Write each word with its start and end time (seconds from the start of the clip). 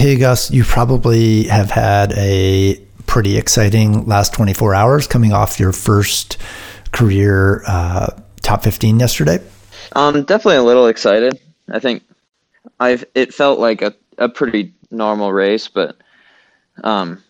Hey, 0.00 0.16
Gus, 0.16 0.50
you 0.50 0.64
probably 0.64 1.42
have 1.48 1.70
had 1.70 2.14
a 2.16 2.82
pretty 3.06 3.36
exciting 3.36 4.06
last 4.06 4.32
24 4.32 4.74
hours 4.74 5.06
coming 5.06 5.34
off 5.34 5.60
your 5.60 5.72
first 5.72 6.38
career 6.90 7.62
uh, 7.66 8.18
top 8.40 8.62
15 8.62 8.98
yesterday. 8.98 9.44
Um, 9.92 10.22
definitely 10.22 10.56
a 10.56 10.62
little 10.62 10.86
excited. 10.86 11.38
I 11.68 11.80
think 11.80 12.02
I've 12.80 13.04
it 13.14 13.34
felt 13.34 13.58
like 13.58 13.82
a, 13.82 13.94
a 14.16 14.30
pretty 14.30 14.72
normal 14.90 15.34
race, 15.34 15.68
but 15.68 15.98
um, 16.82 17.22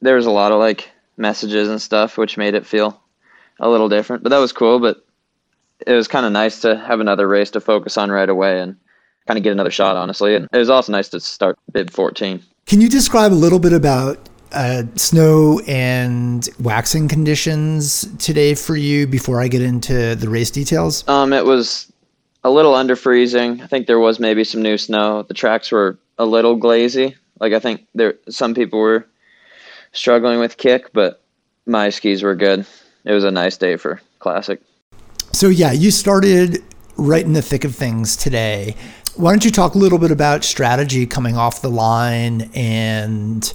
there 0.00 0.14
was 0.14 0.26
a 0.26 0.30
lot 0.30 0.52
of 0.52 0.60
like 0.60 0.88
messages 1.16 1.68
and 1.68 1.82
stuff, 1.82 2.16
which 2.16 2.38
made 2.38 2.54
it 2.54 2.64
feel 2.64 3.02
a 3.58 3.68
little 3.68 3.88
different. 3.88 4.22
But 4.22 4.28
that 4.28 4.38
was 4.38 4.52
cool. 4.52 4.78
But 4.78 5.04
it 5.84 5.94
was 5.94 6.06
kind 6.06 6.26
of 6.26 6.30
nice 6.30 6.60
to 6.60 6.78
have 6.78 7.00
another 7.00 7.26
race 7.26 7.50
to 7.50 7.60
focus 7.60 7.98
on 7.98 8.12
right 8.12 8.28
away 8.28 8.60
and 8.60 8.76
kind 9.26 9.38
of 9.38 9.44
get 9.44 9.52
another 9.52 9.70
shot, 9.70 9.96
honestly. 9.96 10.34
And 10.34 10.48
it 10.52 10.58
was 10.58 10.70
also 10.70 10.92
nice 10.92 11.08
to 11.10 11.20
start 11.20 11.58
bib 11.72 11.90
14. 11.90 12.42
Can 12.66 12.80
you 12.80 12.88
describe 12.88 13.32
a 13.32 13.34
little 13.34 13.58
bit 13.58 13.72
about 13.72 14.28
uh, 14.52 14.84
snow 14.96 15.60
and 15.66 16.48
waxing 16.60 17.08
conditions 17.08 18.06
today 18.18 18.54
for 18.54 18.76
you 18.76 19.06
before 19.06 19.40
I 19.40 19.48
get 19.48 19.62
into 19.62 20.14
the 20.14 20.28
race 20.28 20.50
details? 20.50 21.06
Um, 21.08 21.32
it 21.32 21.44
was 21.44 21.92
a 22.44 22.50
little 22.50 22.74
under 22.74 22.96
freezing. 22.96 23.60
I 23.62 23.66
think 23.66 23.86
there 23.86 23.98
was 23.98 24.18
maybe 24.18 24.44
some 24.44 24.62
new 24.62 24.76
snow. 24.78 25.22
The 25.22 25.34
tracks 25.34 25.70
were 25.72 25.98
a 26.18 26.26
little 26.26 26.56
glazy. 26.56 27.16
Like 27.40 27.52
I 27.52 27.58
think 27.58 27.86
there 27.94 28.14
some 28.28 28.54
people 28.54 28.78
were 28.78 29.06
struggling 29.92 30.38
with 30.38 30.56
kick, 30.56 30.92
but 30.92 31.22
my 31.66 31.90
skis 31.90 32.22
were 32.22 32.34
good. 32.34 32.66
It 33.04 33.12
was 33.12 33.24
a 33.24 33.30
nice 33.30 33.56
day 33.56 33.76
for 33.76 34.00
classic. 34.18 34.60
So 35.32 35.48
yeah, 35.48 35.72
you 35.72 35.90
started 35.90 36.62
right 36.96 37.24
in 37.24 37.32
the 37.32 37.42
thick 37.42 37.64
of 37.64 37.74
things 37.74 38.16
today. 38.16 38.76
Why 39.14 39.32
don't 39.32 39.44
you 39.44 39.50
talk 39.50 39.74
a 39.74 39.78
little 39.78 39.98
bit 39.98 40.10
about 40.10 40.42
strategy 40.42 41.06
coming 41.06 41.36
off 41.36 41.60
the 41.60 41.70
line 41.70 42.50
and 42.54 43.52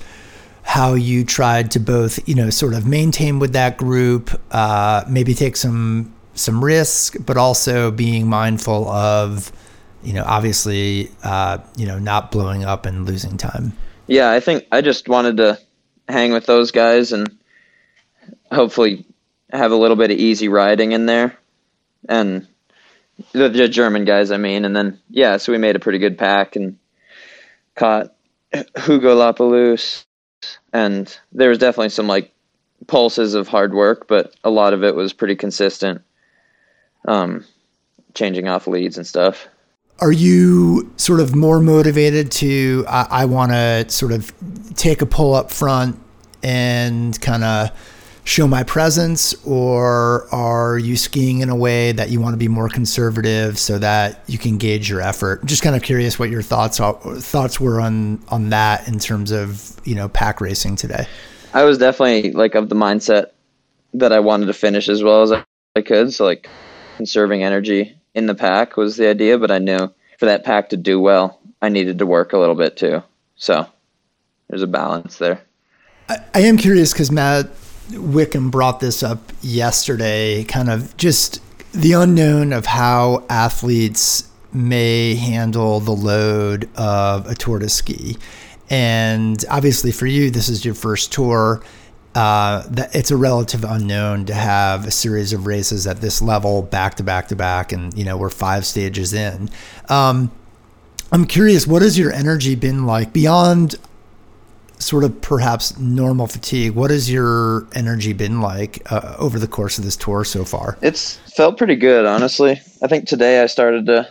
how 0.62 0.94
you 0.94 1.24
tried 1.24 1.72
to 1.72 1.80
both, 1.80 2.28
you 2.28 2.36
know, 2.36 2.50
sort 2.50 2.74
of 2.74 2.86
maintain 2.86 3.40
with 3.40 3.54
that 3.54 3.78
group, 3.78 4.30
uh, 4.52 5.04
maybe 5.10 5.34
take 5.34 5.56
some 5.56 6.14
some 6.36 6.64
risk, 6.64 7.16
but 7.26 7.38
also 7.38 7.90
being 7.90 8.28
mindful 8.28 8.88
of, 8.90 9.52
you 10.04 10.14
know, 10.14 10.24
obviously, 10.28 11.10
uh, 11.24 11.58
you 11.76 11.88
know, 11.88 11.98
not 11.98 12.32
blowing 12.32 12.64
up 12.64 12.86
and 12.86 13.08
losing 13.08 13.38
time. 13.38 13.74
Yeah, 14.06 14.30
I 14.30 14.40
think 14.40 14.66
I 14.72 14.82
just 14.82 15.10
wanted 15.10 15.38
to 15.38 15.60
hang 16.08 16.34
with 16.34 16.46
those 16.46 16.70
guys 16.70 17.12
and 17.12 17.36
hopefully 18.52 19.06
have 19.52 19.72
a 19.72 19.76
little 19.76 19.98
bit 19.98 20.12
of 20.12 20.18
easy 20.18 20.48
riding 20.48 20.92
in 20.92 21.08
there, 21.08 21.36
and 22.08 22.48
the, 23.34 23.50
the 23.50 23.68
German 23.68 24.06
guys, 24.06 24.32
I 24.32 24.38
mean, 24.38 24.66
and 24.66 24.76
then 24.76 25.00
yeah, 25.10 25.38
so 25.38 25.52
we 25.52 25.58
made 25.58 25.76
a 25.76 25.80
pretty 25.80 26.00
good 26.00 26.18
pack 26.18 26.56
and 26.56 26.78
caught 27.76 28.14
Hugo 28.54 29.16
Lapalus, 29.16 30.06
and 30.74 31.16
there 31.32 31.50
was 31.50 31.58
definitely 31.58 31.90
some 31.90 32.08
like 32.08 32.34
pulses 32.88 33.34
of 33.34 33.48
hard 33.48 33.74
work, 33.74 34.08
but 34.08 34.36
a 34.44 34.50
lot 34.50 34.74
of 34.74 34.84
it 34.84 34.96
was 34.96 35.14
pretty 35.14 35.36
consistent. 35.36 36.02
Um, 37.08 37.46
changing 38.14 38.48
off 38.48 38.68
leads 38.68 38.98
and 38.98 39.08
stuff. 39.08 39.48
Are 40.00 40.12
you 40.12 40.92
sort 40.98 41.20
of 41.20 41.36
more 41.36 41.60
motivated 41.60 42.32
to 42.34 42.86
I, 42.88 43.08
I 43.10 43.26
want 43.26 43.52
to 43.52 43.86
sort 43.90 44.12
of 44.12 44.32
take 44.76 45.02
a 45.02 45.06
pull 45.06 45.34
up 45.34 45.52
front 45.52 46.00
and 46.44 47.20
kind 47.22 47.44
of 47.44 47.72
show 48.28 48.46
my 48.46 48.62
presence, 48.62 49.34
or 49.46 50.28
are 50.34 50.78
you 50.78 50.98
skiing 50.98 51.40
in 51.40 51.50
a 51.50 51.56
way 51.56 51.94
that 51.94 52.10
you 52.10 52.20
want 52.20 52.34
to 52.34 52.38
be 52.38 52.50
more 52.50 52.68
conservative 52.68 53.58
so 53.58 53.80
that 53.80 54.22
you 54.28 54.38
can 54.38 54.58
gauge 54.58 54.90
your 54.90 55.02
effort? 55.02 55.46
Just 55.46 55.64
kind 55.64 55.76
of 55.76 55.82
curious 55.82 56.20
what 56.20 56.30
your 56.30 56.42
thoughts 56.42 56.82
are, 56.82 56.94
thoughts 57.20 57.60
were 57.60 57.80
on 57.80 58.22
on 58.28 58.50
that 58.50 58.88
in 58.88 59.00
terms 59.00 59.32
of 59.32 59.80
you 59.86 59.96
know 59.96 60.10
pack 60.10 60.42
racing 60.42 60.76
today. 60.76 61.08
I 61.54 61.64
was 61.64 61.78
definitely 61.78 62.34
like 62.34 62.54
of 62.54 62.68
the 62.68 62.76
mindset 62.76 63.28
that 63.94 64.12
I 64.12 64.20
wanted 64.20 64.48
to 64.48 64.54
finish 64.54 64.90
as 64.90 65.02
well 65.02 65.24
as 65.24 65.32
I 65.32 65.82
could. 65.82 66.14
So 66.14 66.26
like 66.26 66.50
conserving 66.98 67.44
energy 67.44 67.98
in 68.14 68.26
the 68.26 68.36
pack 68.36 68.76
was 68.76 68.98
the 68.98 69.08
idea, 69.08 69.38
but 69.38 69.52
I 69.52 69.60
knew 69.60 69.90
for 70.20 70.26
that 70.26 70.44
pack 70.44 70.70
to 70.70 70.78
do 70.78 71.00
well, 71.00 71.40
I 71.62 71.70
needed 71.70 72.00
to 72.00 72.06
work 72.06 72.34
a 72.34 72.38
little 72.38 72.56
bit 72.56 72.76
too. 72.76 73.02
So 73.38 73.66
there's 74.50 74.64
a 74.64 74.68
balance 74.68 75.18
there. 75.18 75.42
I, 76.10 76.18
I 76.34 76.40
am 76.42 76.58
curious 76.58 76.92
because 76.92 77.12
Matt 77.12 77.50
Whitcomb 77.92 78.50
brought 78.50 78.80
this 78.80 79.04
up 79.04 79.32
yesterday, 79.42 80.44
kind 80.44 80.70
of 80.70 80.96
just 80.98 81.42
the 81.74 81.94
unknown 81.94 82.54
of 82.54 82.66
how 82.66 83.24
athletes 83.30 84.30
may 84.54 85.16
handle 85.16 85.80
the 85.80 85.92
load 85.92 86.70
of 86.76 87.28
a 87.28 87.36
tour 87.36 87.60
de 87.60 87.70
ski. 87.70 88.18
And 88.70 89.44
obviously, 89.50 89.92
for 89.92 90.06
you, 90.06 90.30
this 90.32 90.50
is 90.50 90.66
your 90.66 90.76
first 90.76 91.12
tour. 91.12 91.62
Uh, 92.16 92.66
that 92.70 92.96
it's 92.96 93.12
a 93.12 93.18
relative 93.18 93.64
unknown 93.64 94.26
to 94.26 94.34
have 94.34 94.88
a 94.88 94.92
series 94.92 95.34
of 95.34 95.46
races 95.46 95.86
at 95.86 96.02
this 96.02 96.20
level 96.20 96.64
back 96.64 96.96
to 96.96 97.04
back 97.04 97.28
to 97.28 97.36
back, 97.36 97.72
and 97.72 97.96
you 97.96 98.04
know 98.04 98.18
we're 98.18 98.30
five 98.30 98.66
stages 98.66 99.14
in. 99.14 99.50
Um, 99.88 100.32
I'm 101.12 101.26
curious, 101.26 101.68
what 101.68 101.84
has 101.84 101.98
your 101.98 102.12
energy 102.12 102.56
been 102.56 102.86
like 102.88 103.14
beyond 103.14 103.76
sort 104.80 105.04
of 105.04 105.22
perhaps 105.22 105.78
normal 105.80 106.28
fatigue, 106.28 106.74
what 106.74 106.92
has 106.92 107.12
your 107.12 107.68
energy 107.74 108.14
been 108.14 108.42
like 108.42 108.82
uh, 108.92 109.16
over 109.18 109.40
the 109.40 109.48
course 109.48 109.78
of 109.78 109.84
this 109.84 109.96
tour 109.96 110.24
so 110.24 110.46
far? 110.46 110.78
It's 110.82 111.16
felt 111.36 111.58
pretty 111.58 111.76
good, 111.76 112.06
honestly. 112.06 112.62
I 112.82 112.88
think 112.88 113.08
today 113.08 113.42
I 113.42 113.48
started 113.48 113.86
to 113.88 114.08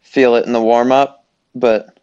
feel 0.00 0.34
it 0.36 0.46
in 0.46 0.52
the 0.52 0.62
warm 0.62 0.92
up, 0.92 1.26
but 1.54 1.98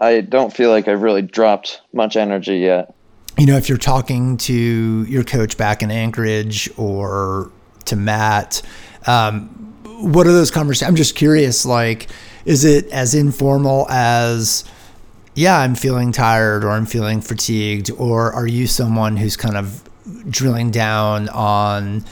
I 0.00 0.20
don't 0.20 0.52
feel 0.52 0.70
like 0.70 0.88
I've 0.88 1.02
really 1.02 1.22
dropped 1.22 1.80
much 1.92 2.16
energy 2.16 2.58
yet. 2.58 2.94
You 3.38 3.46
know, 3.46 3.56
if 3.56 3.68
you're 3.68 3.78
talking 3.78 4.36
to 4.38 5.04
your 5.04 5.24
coach 5.24 5.56
back 5.56 5.82
in 5.82 5.90
Anchorage 5.90 6.68
or 6.76 7.50
to 7.86 7.96
Matt, 7.96 8.60
um, 9.06 9.48
what 10.00 10.26
are 10.26 10.32
those 10.32 10.50
conversations? 10.50 10.88
I'm 10.88 10.96
just 10.96 11.14
curious, 11.14 11.64
like, 11.64 12.08
is 12.44 12.64
it 12.64 12.86
as 12.86 13.14
informal 13.14 13.86
as, 13.88 14.64
yeah, 15.34 15.58
I'm 15.58 15.74
feeling 15.74 16.12
tired 16.12 16.64
or 16.64 16.70
I'm 16.70 16.86
feeling 16.86 17.20
fatigued? 17.20 17.90
Or 17.92 18.32
are 18.32 18.46
you 18.46 18.66
someone 18.66 19.16
who's 19.16 19.36
kind 19.36 19.56
of 19.56 19.88
drilling 20.28 20.70
down 20.70 21.28
on, 21.28 22.04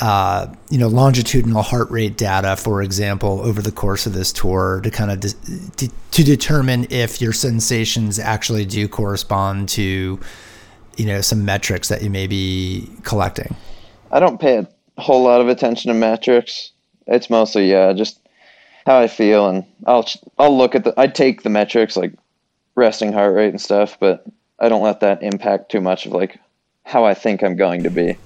uh, 0.00 0.52
you 0.70 0.78
know, 0.78 0.88
longitudinal 0.88 1.62
heart 1.62 1.90
rate 1.90 2.16
data, 2.16 2.56
for 2.56 2.82
example, 2.82 3.40
over 3.40 3.62
the 3.62 3.72
course 3.72 4.06
of 4.06 4.12
this 4.12 4.32
tour 4.32 4.80
to 4.82 4.90
kind 4.90 5.10
of 5.10 5.20
de- 5.20 5.90
to 6.10 6.24
determine 6.24 6.86
if 6.90 7.20
your 7.20 7.32
sensations 7.32 8.18
actually 8.18 8.66
do 8.66 8.86
correspond 8.86 9.68
to, 9.70 10.20
you 10.96 11.06
know, 11.06 11.20
some 11.20 11.44
metrics 11.44 11.88
that 11.88 12.02
you 12.02 12.10
may 12.10 12.26
be 12.26 12.88
collecting? 13.02 13.56
I 14.10 14.20
don't 14.20 14.40
pay 14.40 14.58
a 14.58 15.00
whole 15.00 15.22
lot 15.22 15.40
of 15.40 15.48
attention 15.48 15.92
to 15.92 15.94
metrics. 15.94 16.72
It's 17.06 17.30
mostly 17.30 17.70
yeah, 17.70 17.92
just 17.94 18.20
how 18.84 18.98
I 18.98 19.06
feel, 19.06 19.48
and 19.48 19.64
I'll 19.86 20.06
I'll 20.38 20.56
look 20.56 20.74
at 20.74 20.84
the 20.84 20.92
I 20.96 21.06
take 21.06 21.42
the 21.42 21.50
metrics 21.50 21.96
like 21.96 22.12
resting 22.78 23.12
heart 23.12 23.34
rate 23.34 23.50
and 23.50 23.60
stuff, 23.60 23.98
but 24.00 24.24
I 24.58 24.68
don't 24.68 24.82
let 24.82 25.00
that 25.00 25.22
impact 25.22 25.70
too 25.70 25.80
much 25.80 26.06
of 26.06 26.12
like 26.12 26.38
how 26.84 27.04
I 27.04 27.12
think 27.12 27.42
I'm 27.42 27.56
going 27.56 27.82
to 27.82 27.90
be. 27.90 28.16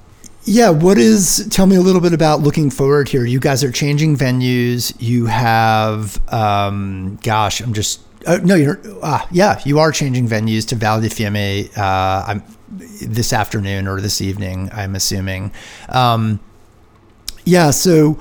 Yeah, 0.44 0.70
what 0.70 0.98
is 0.98 1.48
tell 1.50 1.66
me 1.66 1.76
a 1.76 1.80
little 1.80 2.00
bit 2.00 2.12
about 2.12 2.40
looking 2.40 2.68
forward 2.70 3.08
here. 3.08 3.24
You 3.24 3.40
guys 3.40 3.64
are 3.64 3.72
changing 3.72 4.16
venues. 4.16 4.94
You 4.98 5.26
have 5.26 6.20
um 6.32 7.18
gosh, 7.22 7.60
I'm 7.60 7.72
just 7.72 8.00
uh, 8.26 8.38
no, 8.42 8.54
you're 8.54 8.80
uh, 9.02 9.24
yeah, 9.30 9.60
you 9.64 9.78
are 9.78 9.90
changing 9.90 10.28
venues 10.28 10.66
to 10.68 10.74
Val 10.74 11.00
di 11.00 11.08
Fiemme 11.08 11.68
uh 11.76 12.24
I'm 12.26 12.42
this 12.68 13.32
afternoon 13.32 13.86
or 13.86 14.00
this 14.00 14.20
evening, 14.20 14.68
I'm 14.72 14.94
assuming. 14.96 15.52
Um 15.88 16.40
yeah, 17.44 17.70
so 17.70 18.18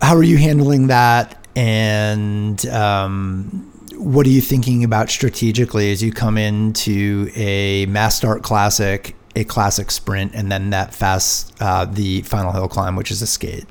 how 0.00 0.16
are 0.16 0.22
you 0.22 0.38
handling 0.38 0.86
that 0.86 1.46
and 1.54 2.64
um 2.66 3.67
what 4.08 4.26
are 4.26 4.30
you 4.30 4.40
thinking 4.40 4.84
about 4.84 5.10
strategically 5.10 5.92
as 5.92 6.02
you 6.02 6.10
come 6.10 6.38
into 6.38 7.30
a 7.36 7.84
mass 7.86 8.16
start 8.16 8.42
classic, 8.42 9.14
a 9.36 9.44
classic 9.44 9.90
sprint, 9.90 10.34
and 10.34 10.50
then 10.50 10.70
that 10.70 10.94
fast, 10.94 11.54
uh, 11.60 11.84
the 11.84 12.22
final 12.22 12.50
hill 12.52 12.68
climb, 12.68 12.96
which 12.96 13.10
is 13.10 13.20
a 13.20 13.26
skate? 13.26 13.66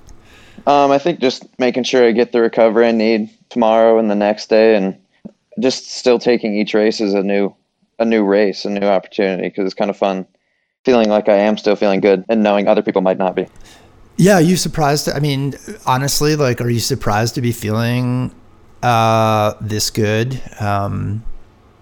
Um, 0.67 0.91
I 0.91 0.99
think 0.99 1.21
just 1.21 1.47
making 1.57 1.85
sure 1.85 2.05
I 2.05 2.11
get 2.11 2.33
the 2.33 2.41
recovery 2.41 2.85
I 2.85 2.91
need 2.91 3.31
tomorrow 3.49 3.97
and 3.97 4.11
the 4.11 4.15
next 4.15 4.47
day, 4.47 4.75
and 4.75 4.95
just 5.59 5.89
still 5.89 6.19
taking 6.19 6.55
each 6.55 6.75
race 6.75 7.01
as 7.01 7.15
a 7.15 7.23
new, 7.23 7.51
a 7.97 8.05
new 8.05 8.23
race, 8.23 8.63
a 8.63 8.69
new 8.69 8.85
opportunity 8.85 9.49
because 9.49 9.65
it's 9.65 9.73
kind 9.73 9.89
of 9.89 9.97
fun, 9.97 10.23
feeling 10.85 11.09
like 11.09 11.29
I 11.29 11.37
am 11.37 11.57
still 11.57 11.75
feeling 11.75 11.99
good 11.99 12.23
and 12.29 12.43
knowing 12.43 12.67
other 12.67 12.83
people 12.83 13.01
might 13.01 13.17
not 13.17 13.35
be. 13.35 13.47
Yeah, 14.17 14.35
are 14.35 14.41
you 14.41 14.55
surprised? 14.55 15.09
I 15.09 15.19
mean, 15.19 15.55
honestly, 15.87 16.35
like, 16.35 16.61
are 16.61 16.69
you 16.69 16.79
surprised 16.79 17.33
to 17.35 17.41
be 17.41 17.51
feeling 17.51 18.35
uh, 18.83 19.53
this 19.61 19.89
good 19.89 20.41
um, 20.59 21.23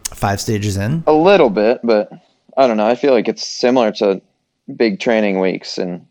five 0.06 0.39
stages 0.42 0.77
in? 0.77 1.03
A 1.07 1.13
little 1.13 1.50
bit, 1.50 1.80
but 1.83 2.12
I 2.57 2.68
don't 2.68 2.77
know. 2.77 2.88
I 2.88 2.95
feel 2.95 3.13
like 3.13 3.27
it's 3.27 3.45
similar 3.45 3.92
to 3.94 4.21
big 4.75 5.00
training 5.00 5.39
weeks, 5.39 5.77
and 5.77 6.06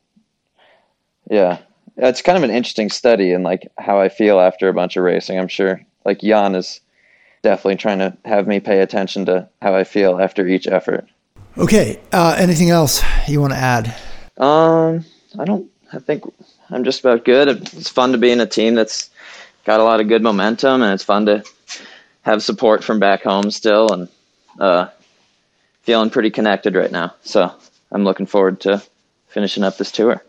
yeah, 1.30 1.58
it's 1.96 2.22
kind 2.22 2.36
of 2.36 2.44
an 2.44 2.50
interesting 2.50 2.90
study 2.90 3.32
in 3.32 3.42
like 3.42 3.70
how 3.78 4.00
I 4.00 4.08
feel 4.08 4.40
after 4.40 4.68
a 4.68 4.74
bunch 4.74 4.96
of 4.96 5.04
racing. 5.04 5.38
I'm 5.38 5.48
sure 5.48 5.80
like 6.04 6.20
Jan 6.20 6.54
is 6.54 6.80
definitely 7.42 7.76
trying 7.76 7.98
to 7.98 8.16
have 8.24 8.46
me 8.46 8.60
pay 8.60 8.80
attention 8.80 9.26
to 9.26 9.48
how 9.62 9.74
I 9.74 9.84
feel 9.84 10.20
after 10.20 10.46
each 10.46 10.66
effort. 10.66 11.08
Okay. 11.56 12.00
Uh, 12.12 12.34
anything 12.38 12.70
else 12.70 13.02
you 13.28 13.40
want 13.40 13.52
to 13.52 13.58
add? 13.58 13.94
Um, 14.38 15.04
I 15.38 15.44
don't. 15.44 15.70
I 15.92 15.98
think 16.00 16.24
I'm 16.70 16.82
just 16.82 17.00
about 17.00 17.24
good. 17.24 17.48
It's 17.48 17.88
fun 17.88 18.10
to 18.12 18.18
be 18.18 18.32
in 18.32 18.40
a 18.40 18.46
team 18.46 18.74
that's 18.74 19.10
got 19.64 19.80
a 19.80 19.84
lot 19.84 20.00
of 20.00 20.08
good 20.08 20.22
momentum, 20.22 20.82
and 20.82 20.92
it's 20.92 21.04
fun 21.04 21.26
to 21.26 21.44
have 22.22 22.42
support 22.42 22.84
from 22.84 22.98
back 22.98 23.22
home 23.22 23.50
still, 23.50 23.92
and 23.92 24.08
uh, 24.58 24.88
feeling 25.82 26.10
pretty 26.10 26.30
connected 26.30 26.74
right 26.74 26.92
now. 26.92 27.14
So 27.22 27.52
I'm 27.90 28.04
looking 28.04 28.26
forward 28.26 28.60
to 28.62 28.82
finishing 29.28 29.64
up 29.64 29.76
this 29.76 29.92
tour. 29.92 30.22